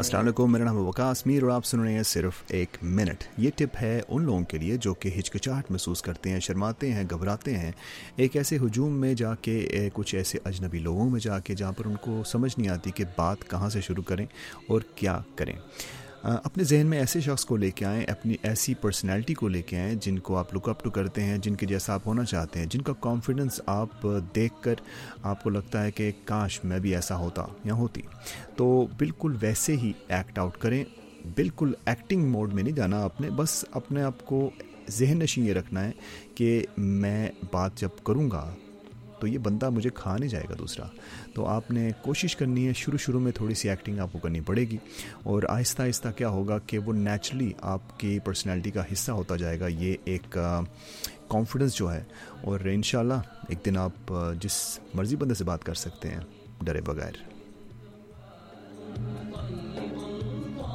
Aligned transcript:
السلام 0.00 0.24
علیکم، 0.24 0.52
میرا 0.52 0.64
نام 0.64 0.76
وکاس 0.76 1.26
میر 1.26 1.42
اور 1.42 1.50
آپ 1.50 1.64
سن 1.64 1.80
رہے 1.80 1.92
ہیں 1.92 2.02
صرف 2.02 2.42
ایک 2.48 2.76
منٹ۔ 2.82 3.24
یہ 3.38 3.50
ٹپ 3.56 3.76
ہے 3.82 4.00
ان 4.08 4.22
لوگوں 4.22 4.44
کے 4.44 4.58
لیے 4.58 4.76
جو 4.76 4.94
کہ 4.94 5.10
ہچکچاہٹ 5.18 5.70
محسوس 5.70 6.02
کرتے 6.02 6.30
ہیں، 6.30 6.40
شرماتے 6.40 6.92
ہیں، 6.92 7.04
گھبراتے 7.10 7.56
ہیں۔ 7.56 7.72
ایک 8.16 8.36
ایسے 8.36 8.56
ہجوم 8.56 9.00
میں 9.00 9.14
جا 9.14 9.34
کے 9.34 9.88
کچھ 9.94 10.14
ایسے 10.14 10.38
اجنبی 10.44 10.78
لوگوں 10.78 11.10
میں 11.10 11.20
جا 11.20 11.38
کے 11.38 11.54
جہاں 11.54 11.72
پر 11.72 11.86
ان 11.86 11.96
کو 12.00 12.22
سمجھ 12.26 12.58
نہیں 12.58 12.68
آتی 12.68 12.90
کہ 12.90 13.04
بات 13.16 13.48
کہاں 13.50 13.70
سے 13.70 13.80
شروع 13.80 14.02
کریں 14.02 14.26
اور 14.68 14.80
کیا 14.94 15.18
کریں۔ 15.36 15.56
اپنے 16.22 16.64
ذہن 16.64 16.86
میں 16.86 16.98
ایسے 16.98 17.20
شخص 17.20 17.44
کو 17.44 17.56
لے 17.56 17.70
کے 17.70 17.84
آئیں، 17.84 18.04
اپنی 18.04 18.34
ایسی 18.42 18.74
پرسنالٹی 18.74 19.34
کو 19.34 19.48
لے 19.48 19.62
کے 19.62 19.78
آئیں 19.78 19.94
جن 19.94 20.18
کو 20.18 20.36
آپ 20.36 20.54
لک 20.54 20.68
اپ 20.68 20.84
ٹو 20.84 20.90
کرتے 20.90 21.22
ہیں، 21.22 21.38
جن 21.38 21.54
کے 21.54 21.66
جیسا 21.66 21.94
آپ 21.94 22.06
ہونا 22.06 22.24
چاہتے 22.24 22.58
ہیں، 22.58 22.66
جن 22.66 22.82
کا 22.82 22.92
کانفیڈنس 23.00 23.60
آپ 23.66 24.06
دیکھ 24.34 24.54
کر 24.60 24.74
آپ 25.22 25.42
کو 25.42 25.50
لگتا 25.50 25.84
ہے 25.84 25.90
کہ 25.90 26.12
کاش 26.24 26.64
میں 26.64 26.78
بھی 26.78 26.94
ایسا 26.94 27.16
ہوتا 27.16 27.46
یا 27.64 27.74
ہوتی۔ 27.74 28.02
تو 28.56 28.86
بالکل 28.98 29.36
ویسے 29.40 29.76
ہی 29.76 29.92
ایکٹ 30.08 30.38
آؤٹ 30.38 30.56
کریں۔ 30.56 30.84
بالکل 31.34 31.72
ایکٹنگ 31.86 32.30
موڈ 32.30 32.54
میں 32.54 32.62
نہیں 32.62 32.76
جانا 32.76 33.02
آپ 33.02 33.20
نے، 33.20 33.30
بس 33.30 33.64
اپنے 33.70 34.02
آپ 34.02 34.26
کو 34.26 34.50
ذہن 34.90 35.18
نشین 35.18 35.46
یہ 35.46 35.52
رکھنا 35.52 35.84
ہے 35.84 35.90
کہ 36.34 36.66
میں 36.78 37.30
بات 37.52 37.76
جب 37.76 38.04
کروں 38.04 38.30
گا 38.30 38.54
تو 39.20 39.26
یہ 39.26 39.38
بندہ 39.38 39.70
مجھے 39.70 39.90
کھا 39.94 40.16
نہیں 40.18 40.30
جائے 40.30 40.44
گا 40.48 40.54
دوسرا۔ 40.58 40.84
تو 41.34 41.46
آپ 41.46 41.70
نے 41.70 41.90
کوشش 42.02 42.36
کرنی 42.36 42.66
ہے، 42.68 42.72
شروع 42.72 42.98
شروع 42.98 43.20
میں 43.20 43.32
تھوڑی 43.32 43.54
سی 43.54 43.70
ایکٹنگ 43.70 43.98
آپ 43.98 44.08
کو 44.12 44.18
کرنی 44.18 44.40
پڑے 44.40 44.64
گی۔ 44.64 44.76
اور 45.22 45.42
آہستہ 45.48 45.82
آہستہ 45.82 46.08
کیا 46.16 46.28
ہوگا 46.28 46.58
کہ 46.58 46.78
وہ 46.78 46.92
نیچرلی 46.92 47.52
آپ 47.60 48.00
کی 48.00 48.18
پرسنالٹی 48.18 48.70
کا 48.70 48.82
حصہ 48.92 49.12
ہوتا 49.12 49.36
جائے 49.36 49.60
گا۔ 49.60 49.66
یہ 49.66 49.94
ایک 50.04 50.38
کانفیڈنس 51.28 51.74
جو 51.74 51.92
ہے۔ 51.92 52.04
اور 52.40 52.60
انشاءاللہ 52.60 53.14
ایک 53.48 53.58
دن 53.64 53.76
آپ 53.76 54.14
جس 54.40 54.80
مرضی 54.94 55.16
بندے 55.16 55.34
سے 55.34 55.44
بات 55.44 55.64
کر 55.64 55.74
سکتے 55.74 56.08
ہیں، 56.08 56.20
ڈرے 56.62 56.80
بغیر۔ 56.80 57.39